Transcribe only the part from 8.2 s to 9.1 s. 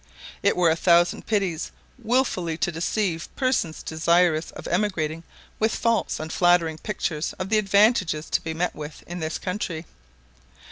to be met with